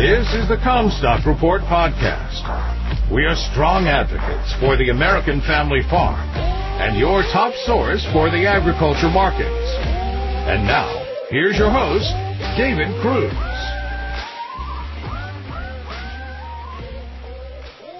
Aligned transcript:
This 0.00 0.32
is 0.32 0.48
the 0.48 0.56
Commstock 0.56 1.26
Report 1.26 1.60
podcast. 1.68 2.40
We 3.12 3.26
are 3.26 3.36
strong 3.52 3.84
advocates 3.84 4.50
for 4.58 4.78
the 4.78 4.88
American 4.88 5.42
family 5.42 5.82
farm 5.90 6.18
and 6.80 6.98
your 6.98 7.20
top 7.24 7.52
source 7.66 8.02
for 8.10 8.30
the 8.30 8.46
agriculture 8.46 9.10
markets. 9.10 9.44
And 10.48 10.64
now, 10.64 10.88
here's 11.28 11.58
your 11.58 11.70
host, 11.70 12.08
David 12.56 12.88
Kruse. 13.02 13.30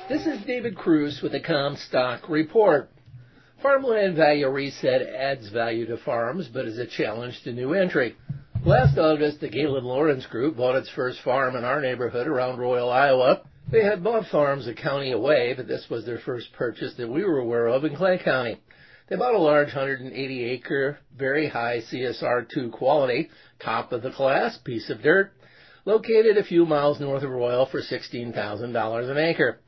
This 0.08 0.24
is 0.24 0.42
David 0.46 0.78
Kruse 0.78 1.20
with 1.22 1.32
the 1.32 1.40
Commstock 1.40 2.30
Report. 2.30 2.90
Farmland 3.62 4.16
Value 4.16 4.48
Reset 4.48 5.02
adds 5.02 5.50
value 5.50 5.84
to 5.84 5.98
farms, 5.98 6.48
but 6.50 6.64
is 6.64 6.78
a 6.78 6.86
challenge 6.86 7.42
to 7.44 7.52
new 7.52 7.74
entry. 7.74 8.16
Last 8.66 8.98
August, 8.98 9.40
the 9.40 9.48
Gaylon 9.48 9.84
Lawrence 9.84 10.26
Group 10.26 10.58
bought 10.58 10.76
its 10.76 10.90
first 10.90 11.18
farm 11.22 11.56
in 11.56 11.64
our 11.64 11.80
neighborhood 11.80 12.26
around 12.26 12.58
Royal, 12.58 12.90
Iowa. 12.90 13.40
They 13.72 13.82
had 13.82 14.04
bought 14.04 14.26
farms 14.26 14.68
a 14.68 14.74
county 14.74 15.12
away, 15.12 15.54
but 15.56 15.66
this 15.66 15.88
was 15.88 16.04
their 16.04 16.18
first 16.18 16.52
purchase 16.52 16.92
that 16.98 17.08
we 17.08 17.24
were 17.24 17.38
aware 17.38 17.68
of 17.68 17.86
in 17.86 17.96
Clay 17.96 18.18
County. 18.18 18.58
They 19.08 19.16
bought 19.16 19.34
a 19.34 19.38
large 19.38 19.68
180 19.68 20.44
acre, 20.44 20.98
very 21.16 21.48
high 21.48 21.80
CSR2 21.90 22.70
quality, 22.70 23.30
top 23.60 23.92
of 23.92 24.02
the 24.02 24.10
class 24.10 24.58
piece 24.58 24.90
of 24.90 25.02
dirt, 25.02 25.32
located 25.86 26.36
a 26.36 26.44
few 26.44 26.66
miles 26.66 27.00
north 27.00 27.22
of 27.22 27.30
Royal 27.30 27.64
for 27.64 27.80
$16,000 27.80 29.10
an 29.10 29.16
acre. 29.16 29.58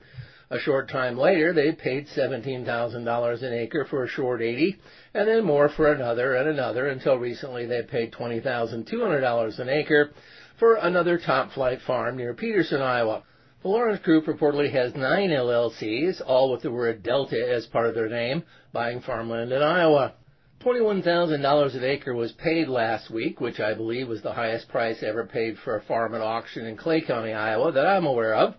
A 0.52 0.59
short 0.59 0.91
time 0.91 1.16
later, 1.16 1.55
they 1.55 1.73
paid 1.73 2.09
$17,000 2.09 3.43
an 3.43 3.52
acre 3.55 3.87
for 3.87 4.05
a 4.05 4.09
short 4.09 4.43
80, 4.43 4.77
and 5.15 5.27
then 5.27 5.45
more 5.47 5.70
for 5.70 5.91
another 5.91 6.34
and 6.34 6.47
another 6.47 6.88
until 6.88 7.16
recently 7.16 7.65
they 7.65 7.80
paid 7.80 8.12
$20,200 8.12 9.59
an 9.59 9.69
acre 9.70 10.10
for 10.59 10.74
another 10.74 11.16
top 11.16 11.52
flight 11.52 11.80
farm 11.80 12.19
near 12.19 12.34
Peterson, 12.34 12.83
Iowa. 12.83 13.23
The 13.62 13.68
Lawrence 13.68 14.01
Group 14.01 14.27
reportedly 14.27 14.71
has 14.73 14.95
nine 14.95 15.30
LLCs, 15.30 16.21
all 16.27 16.52
with 16.52 16.60
the 16.60 16.71
word 16.71 17.02
Delta 17.02 17.51
as 17.51 17.65
part 17.65 17.87
of 17.87 17.95
their 17.95 18.10
name, 18.10 18.43
buying 18.74 19.01
farmland 19.01 19.52
in 19.52 19.62
Iowa. 19.62 20.12
$21,000 20.60 21.74
an 21.77 21.82
acre 21.84 22.12
was 22.12 22.32
paid 22.32 22.68
last 22.68 23.10
week, 23.10 23.40
which 23.40 23.59
I 23.59 23.73
believe 23.73 24.07
was 24.07 24.21
the 24.21 24.34
highest 24.34 24.68
price 24.68 25.02
ever 25.02 25.24
paid 25.24 25.57
for 25.60 25.77
a 25.77 25.82
farm 25.84 26.15
at 26.15 26.21
auction 26.21 26.66
in 26.66 26.77
Clay 26.77 27.01
County, 27.01 27.32
Iowa 27.32 27.73
that 27.73 27.87
I'm 27.87 28.05
aware 28.05 28.34
of. 28.34 28.55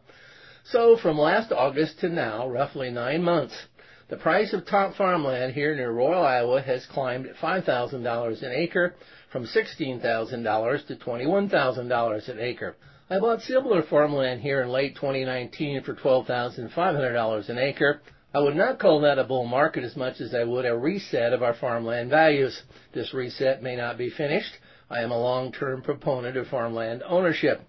So 0.66 0.96
from 0.96 1.18
last 1.18 1.52
August 1.52 2.00
to 2.00 2.10
now, 2.10 2.48
roughly 2.48 2.90
nine 2.90 3.22
months, 3.22 3.68
the 4.08 4.16
price 4.16 4.54
of 4.54 4.66
top 4.66 4.96
farmland 4.96 5.54
here 5.54 5.76
near 5.76 5.92
Royal, 5.92 6.24
Iowa 6.24 6.62
has 6.62 6.86
climbed 6.86 7.28
$5,000 7.42 8.44
an 8.44 8.52
acre 8.52 8.96
from 9.30 9.46
$16,000 9.46 10.88
to 10.88 10.96
$21,000 10.96 12.30
an 12.30 12.40
acre. 12.40 12.76
I 13.10 13.20
bought 13.20 13.42
similar 13.42 13.84
farmland 13.84 14.42
here 14.42 14.62
in 14.62 14.70
late 14.70 14.96
2019 14.96 15.84
for 15.84 15.96
$12,500 15.96 17.50
an 17.50 17.58
acre. 17.58 18.02
I 18.34 18.40
would 18.40 18.56
not 18.56 18.80
call 18.80 19.02
that 19.02 19.20
a 19.20 19.26
bull 19.26 19.46
market 19.46 19.84
as 19.84 19.98
much 19.98 20.22
as 20.22 20.34
I 20.34 20.46
would 20.46 20.66
a 20.66 20.78
reset 20.78 21.34
of 21.34 21.44
our 21.44 21.54
farmland 21.54 22.10
values. 22.10 22.64
This 22.94 23.14
reset 23.14 23.62
may 23.62 23.76
not 23.76 23.98
be 23.98 24.10
finished. 24.10 24.54
I 24.90 25.02
am 25.02 25.12
a 25.12 25.20
long-term 25.20 25.82
proponent 25.82 26.38
of 26.38 26.48
farmland 26.48 27.04
ownership. 27.06 27.62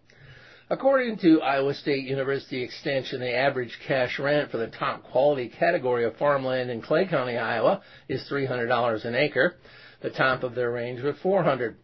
According 0.70 1.18
to 1.18 1.42
Iowa 1.42 1.74
State 1.74 2.06
University 2.06 2.62
Extension, 2.62 3.20
the 3.20 3.36
average 3.36 3.78
cash 3.86 4.18
rent 4.18 4.50
for 4.50 4.56
the 4.56 4.68
top 4.68 5.02
quality 5.02 5.50
category 5.50 6.04
of 6.04 6.16
farmland 6.16 6.70
in 6.70 6.80
Clay 6.80 7.04
County, 7.04 7.36
Iowa 7.36 7.82
is 8.08 8.26
$300 8.30 9.04
an 9.04 9.14
acre. 9.14 9.56
The 10.00 10.08
top 10.08 10.42
of 10.42 10.54
their 10.54 10.70
range 10.70 11.02
was 11.02 11.16
400. 11.22 11.76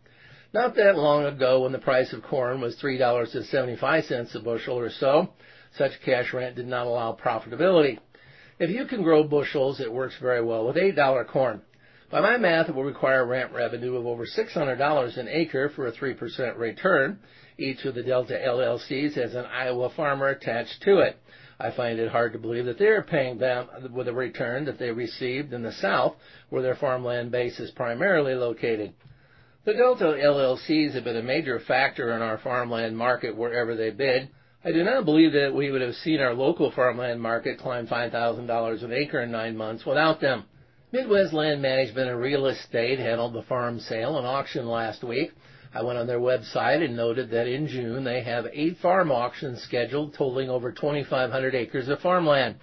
Not 0.54 0.76
that 0.76 0.96
long 0.96 1.26
ago 1.26 1.60
when 1.60 1.72
the 1.72 1.78
price 1.78 2.14
of 2.14 2.22
corn 2.22 2.62
was 2.62 2.74
$3.75 2.76 4.34
a 4.34 4.38
bushel 4.40 4.78
or 4.78 4.88
so, 4.88 5.28
such 5.76 6.00
cash 6.02 6.32
rent 6.32 6.56
did 6.56 6.66
not 6.66 6.86
allow 6.86 7.12
profitability. 7.12 7.98
If 8.58 8.70
you 8.70 8.86
can 8.86 9.02
grow 9.02 9.24
bushels, 9.24 9.80
it 9.80 9.92
works 9.92 10.16
very 10.22 10.42
well 10.42 10.66
with 10.66 10.76
$8 10.76 11.28
corn. 11.28 11.60
By 12.10 12.20
my 12.20 12.38
math, 12.38 12.68
it 12.68 12.74
will 12.74 12.82
require 12.82 13.24
rent 13.24 13.52
revenue 13.52 13.94
of 13.94 14.04
over 14.04 14.26
$600 14.26 15.16
an 15.16 15.28
acre 15.28 15.68
for 15.68 15.86
a 15.86 15.92
3% 15.92 16.58
return. 16.58 17.20
Each 17.56 17.84
of 17.84 17.94
the 17.94 18.02
Delta 18.02 18.34
LLCs 18.34 19.14
has 19.14 19.36
an 19.36 19.44
Iowa 19.44 19.90
farmer 19.90 20.26
attached 20.26 20.82
to 20.82 20.98
it. 20.98 21.16
I 21.60 21.70
find 21.70 22.00
it 22.00 22.10
hard 22.10 22.32
to 22.32 22.38
believe 22.40 22.64
that 22.64 22.78
they're 22.78 23.02
paying 23.02 23.38
them 23.38 23.68
with 23.92 24.08
a 24.08 24.12
return 24.12 24.64
that 24.64 24.78
they 24.78 24.90
received 24.90 25.52
in 25.52 25.62
the 25.62 25.70
South, 25.70 26.16
where 26.48 26.62
their 26.62 26.74
farmland 26.74 27.30
base 27.30 27.60
is 27.60 27.70
primarily 27.70 28.34
located. 28.34 28.92
The 29.64 29.74
Delta 29.74 30.06
LLCs 30.06 30.94
have 30.94 31.04
been 31.04 31.16
a 31.16 31.22
major 31.22 31.60
factor 31.60 32.12
in 32.12 32.22
our 32.22 32.38
farmland 32.38 32.96
market 32.96 33.36
wherever 33.36 33.76
they 33.76 33.90
bid. 33.90 34.30
I 34.64 34.72
do 34.72 34.82
not 34.82 35.04
believe 35.04 35.32
that 35.34 35.54
we 35.54 35.70
would 35.70 35.82
have 35.82 35.94
seen 35.94 36.20
our 36.20 36.34
local 36.34 36.72
farmland 36.72 37.20
market 37.20 37.58
climb 37.58 37.86
$5,000 37.86 38.82
an 38.82 38.92
acre 38.92 39.20
in 39.20 39.30
nine 39.30 39.56
months 39.56 39.86
without 39.86 40.20
them. 40.20 40.46
Midwest 40.92 41.32
Land 41.32 41.62
Management 41.62 42.10
and 42.10 42.20
Real 42.20 42.46
Estate 42.46 42.98
handled 42.98 43.32
the 43.32 43.42
farm 43.42 43.78
sale 43.78 44.18
and 44.18 44.26
auction 44.26 44.66
last 44.66 45.04
week. 45.04 45.30
I 45.72 45.84
went 45.84 46.00
on 46.00 46.08
their 46.08 46.18
website 46.18 46.84
and 46.84 46.96
noted 46.96 47.30
that 47.30 47.46
in 47.46 47.68
June 47.68 48.02
they 48.02 48.24
have 48.24 48.46
eight 48.52 48.78
farm 48.78 49.12
auctions 49.12 49.62
scheduled 49.62 50.14
totaling 50.14 50.50
over 50.50 50.72
2,500 50.72 51.54
acres 51.54 51.88
of 51.88 52.00
farmland. 52.00 52.56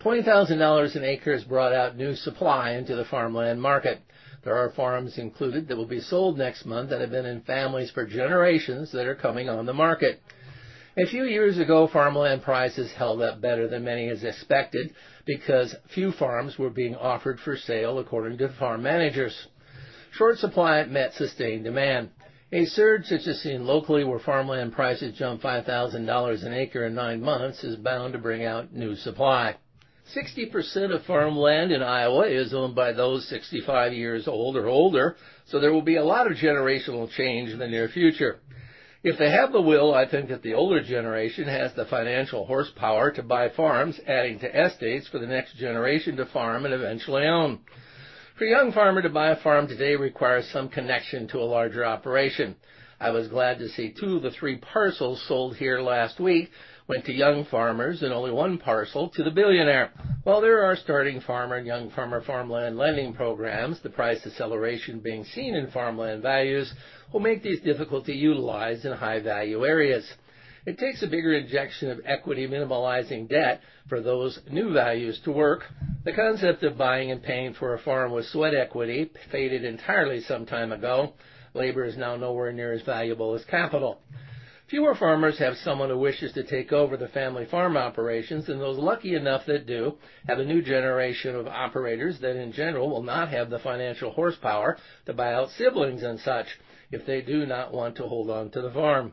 $20,000 0.00 0.96
an 0.96 1.04
acre 1.04 1.34
has 1.34 1.44
brought 1.44 1.74
out 1.74 1.98
new 1.98 2.14
supply 2.14 2.70
into 2.70 2.96
the 2.96 3.04
farmland 3.04 3.60
market. 3.60 4.00
There 4.42 4.56
are 4.56 4.70
farms 4.70 5.18
included 5.18 5.68
that 5.68 5.76
will 5.76 5.84
be 5.84 6.00
sold 6.00 6.38
next 6.38 6.64
month 6.64 6.88
that 6.88 7.02
have 7.02 7.10
been 7.10 7.26
in 7.26 7.42
families 7.42 7.90
for 7.90 8.06
generations 8.06 8.90
that 8.92 9.06
are 9.06 9.14
coming 9.14 9.50
on 9.50 9.66
the 9.66 9.74
market. 9.74 10.22
A 11.00 11.06
few 11.06 11.24
years 11.24 11.56
ago, 11.56 11.86
farmland 11.86 12.42
prices 12.42 12.92
held 12.92 13.22
up 13.22 13.40
better 13.40 13.66
than 13.66 13.84
many 13.84 14.08
had 14.08 14.22
expected 14.22 14.92
because 15.24 15.74
few 15.94 16.12
farms 16.12 16.58
were 16.58 16.68
being 16.68 16.94
offered 16.94 17.40
for 17.40 17.56
sale 17.56 17.98
according 17.98 18.36
to 18.36 18.50
farm 18.58 18.82
managers. 18.82 19.46
Short 20.12 20.36
supply 20.38 20.84
met 20.84 21.14
sustained 21.14 21.64
demand. 21.64 22.10
A 22.52 22.66
surge 22.66 23.06
such 23.06 23.26
as 23.26 23.40
seen 23.40 23.66
locally 23.66 24.04
where 24.04 24.18
farmland 24.18 24.74
prices 24.74 25.16
jump 25.16 25.40
$5,000 25.40 26.44
an 26.44 26.52
acre 26.52 26.84
in 26.84 26.94
nine 26.94 27.22
months 27.22 27.64
is 27.64 27.76
bound 27.76 28.12
to 28.12 28.18
bring 28.18 28.44
out 28.44 28.74
new 28.74 28.94
supply. 28.94 29.56
60% 30.14 30.94
of 30.94 31.06
farmland 31.06 31.72
in 31.72 31.82
Iowa 31.82 32.26
is 32.26 32.52
owned 32.52 32.74
by 32.74 32.92
those 32.92 33.26
65 33.30 33.94
years 33.94 34.28
old 34.28 34.54
or 34.54 34.66
older, 34.66 35.16
so 35.46 35.60
there 35.60 35.72
will 35.72 35.80
be 35.80 35.96
a 35.96 36.04
lot 36.04 36.30
of 36.30 36.36
generational 36.36 37.10
change 37.10 37.48
in 37.48 37.58
the 37.58 37.68
near 37.68 37.88
future. 37.88 38.40
If 39.02 39.18
they 39.18 39.30
have 39.30 39.52
the 39.52 39.62
will, 39.62 39.94
I 39.94 40.06
think 40.06 40.28
that 40.28 40.42
the 40.42 40.52
older 40.52 40.82
generation 40.82 41.48
has 41.48 41.72
the 41.72 41.86
financial 41.86 42.44
horsepower 42.44 43.10
to 43.12 43.22
buy 43.22 43.48
farms, 43.48 43.98
adding 44.06 44.38
to 44.40 44.66
estates 44.66 45.08
for 45.08 45.18
the 45.18 45.26
next 45.26 45.56
generation 45.56 46.16
to 46.16 46.26
farm 46.26 46.66
and 46.66 46.74
eventually 46.74 47.24
own. 47.24 47.60
For 48.36 48.44
a 48.44 48.50
young 48.50 48.72
farmer 48.72 49.00
to 49.00 49.08
buy 49.08 49.30
a 49.30 49.36
farm 49.36 49.68
today 49.68 49.96
requires 49.96 50.50
some 50.50 50.68
connection 50.68 51.28
to 51.28 51.38
a 51.38 51.48
larger 51.48 51.82
operation. 51.82 52.56
I 53.00 53.08
was 53.10 53.28
glad 53.28 53.58
to 53.60 53.70
see 53.70 53.94
two 53.98 54.16
of 54.16 54.22
the 54.22 54.32
three 54.32 54.58
parcels 54.58 55.22
sold 55.26 55.56
here 55.56 55.80
last 55.80 56.20
week 56.20 56.50
went 56.90 57.04
to 57.04 57.12
young 57.12 57.44
farmers 57.44 58.02
and 58.02 58.12
only 58.12 58.32
one 58.32 58.58
parcel 58.58 59.08
to 59.10 59.22
the 59.22 59.30
billionaire. 59.30 59.92
While 60.24 60.40
there 60.40 60.64
are 60.64 60.74
starting 60.74 61.20
farmer 61.20 61.54
and 61.54 61.64
young 61.64 61.88
farmer 61.90 62.20
farmland 62.20 62.76
lending 62.76 63.14
programs, 63.14 63.80
the 63.80 63.90
price 63.90 64.18
acceleration 64.26 64.98
being 64.98 65.22
seen 65.22 65.54
in 65.54 65.70
farmland 65.70 66.20
values 66.20 66.74
will 67.12 67.20
make 67.20 67.44
these 67.44 67.60
difficult 67.60 68.06
to 68.06 68.12
utilize 68.12 68.84
in 68.84 68.90
high 68.90 69.20
value 69.20 69.64
areas. 69.64 70.04
It 70.66 70.80
takes 70.80 71.00
a 71.04 71.06
bigger 71.06 71.32
injection 71.32 71.92
of 71.92 72.00
equity 72.04 72.48
minimalizing 72.48 73.28
debt 73.28 73.60
for 73.88 74.00
those 74.00 74.40
new 74.50 74.72
values 74.72 75.20
to 75.24 75.30
work. 75.30 75.62
The 76.04 76.12
concept 76.12 76.64
of 76.64 76.76
buying 76.76 77.12
and 77.12 77.22
paying 77.22 77.54
for 77.54 77.74
a 77.74 77.78
farm 77.78 78.10
with 78.10 78.26
sweat 78.26 78.52
equity 78.52 79.12
faded 79.30 79.64
entirely 79.64 80.22
some 80.22 80.44
time 80.44 80.72
ago. 80.72 81.12
Labor 81.54 81.84
is 81.84 81.96
now 81.96 82.16
nowhere 82.16 82.52
near 82.52 82.72
as 82.72 82.82
valuable 82.82 83.34
as 83.34 83.44
capital. 83.44 84.00
Fewer 84.70 84.94
farmers 84.94 85.36
have 85.40 85.56
someone 85.56 85.88
who 85.88 85.98
wishes 85.98 86.32
to 86.34 86.44
take 86.44 86.72
over 86.72 86.96
the 86.96 87.08
family 87.08 87.44
farm 87.44 87.76
operations, 87.76 88.48
and 88.48 88.60
those 88.60 88.78
lucky 88.78 89.16
enough 89.16 89.44
that 89.46 89.66
do 89.66 89.98
have 90.28 90.38
a 90.38 90.44
new 90.44 90.62
generation 90.62 91.34
of 91.34 91.48
operators 91.48 92.20
that 92.20 92.36
in 92.36 92.52
general 92.52 92.88
will 92.88 93.02
not 93.02 93.30
have 93.30 93.50
the 93.50 93.58
financial 93.58 94.12
horsepower 94.12 94.78
to 95.06 95.12
buy 95.12 95.34
out 95.34 95.50
siblings 95.50 96.04
and 96.04 96.20
such 96.20 96.46
if 96.92 97.04
they 97.04 97.20
do 97.20 97.46
not 97.46 97.72
want 97.72 97.96
to 97.96 98.06
hold 98.06 98.30
on 98.30 98.48
to 98.50 98.60
the 98.60 98.70
farm. 98.70 99.12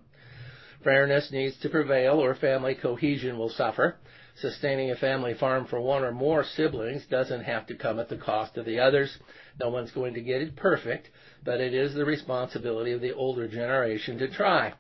Fairness 0.84 1.32
needs 1.32 1.58
to 1.62 1.70
prevail 1.70 2.20
or 2.20 2.36
family 2.36 2.76
cohesion 2.76 3.36
will 3.36 3.50
suffer. 3.50 3.96
Sustaining 4.36 4.92
a 4.92 4.96
family 4.96 5.34
farm 5.34 5.66
for 5.66 5.82
one 5.82 6.04
or 6.04 6.12
more 6.12 6.44
siblings 6.44 7.08
doesn't 7.08 7.46
have 7.46 7.66
to 7.66 7.74
come 7.74 8.00
at 8.00 8.10
the 8.10 8.18
cost 8.18 8.58
of 8.58 8.66
the 8.66 8.80
others. 8.80 9.18
No 9.60 9.70
one's 9.70 9.90
going 9.90 10.14
to 10.14 10.22
get 10.22 10.44
it 10.44 10.56
perfect, 10.56 11.10
but 11.44 11.60
it 11.60 11.74
is 11.74 11.96
the 11.96 12.06
responsibility 12.06 12.92
of 12.92 13.02
the 13.02 13.16
older 13.16 13.48
generation 13.48 14.20
to 14.20 14.28
try. 14.28 14.76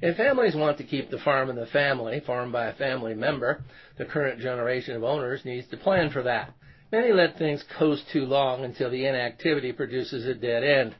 If 0.00 0.18
families 0.18 0.54
want 0.54 0.76
to 0.78 0.84
keep 0.84 1.10
the 1.10 1.18
farm 1.18 1.48
in 1.48 1.56
the 1.56 1.66
family, 1.66 2.20
farmed 2.20 2.52
by 2.52 2.66
a 2.66 2.74
family 2.74 3.14
member, 3.14 3.62
the 3.96 4.04
current 4.04 4.40
generation 4.40 4.94
of 4.94 5.02
owners 5.02 5.44
needs 5.44 5.66
to 5.68 5.78
plan 5.78 6.10
for 6.10 6.22
that. 6.22 6.52
Many 6.92 7.12
let 7.12 7.38
things 7.38 7.64
coast 7.78 8.04
too 8.12 8.26
long 8.26 8.62
until 8.62 8.90
the 8.90 9.06
inactivity 9.06 9.72
produces 9.72 10.26
a 10.26 10.34
dead 10.34 10.62
end. 10.62 10.94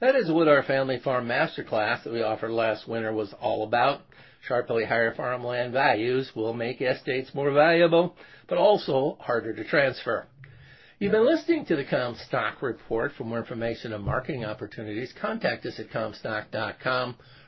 That 0.00 0.16
is 0.16 0.28
what 0.28 0.48
our 0.48 0.64
Family 0.64 0.98
Farm 0.98 1.28
Masterclass 1.28 2.02
that 2.02 2.12
we 2.12 2.22
offered 2.22 2.50
last 2.50 2.88
winter 2.88 3.12
was 3.12 3.32
all 3.40 3.62
about. 3.62 4.00
Sharply 4.48 4.84
higher 4.84 5.14
farmland 5.14 5.72
values 5.72 6.32
will 6.34 6.52
make 6.52 6.82
estates 6.82 7.32
more 7.34 7.52
valuable, 7.52 8.16
but 8.48 8.58
also 8.58 9.16
harder 9.20 9.54
to 9.54 9.62
transfer. 9.62 10.26
You've 10.98 11.12
been 11.12 11.26
listening 11.26 11.64
to 11.66 11.76
the 11.76 11.84
Commstock 11.84 12.60
Report. 12.60 13.12
For 13.16 13.22
more 13.22 13.38
information 13.38 13.92
on 13.92 14.04
marketing 14.04 14.44
opportunities, 14.44 15.12
contact 15.20 15.64
us 15.64 15.78
at 15.78 15.90
Commstock.com 15.90 17.16